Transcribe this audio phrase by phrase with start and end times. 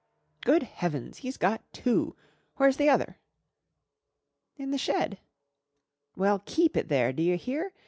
[0.43, 1.17] "Good Heavens!
[1.19, 2.15] He's got two.
[2.55, 3.19] Where's the other?"
[4.57, 5.19] "In the shed."
[6.15, 7.71] "Well, keep it there, do you hear?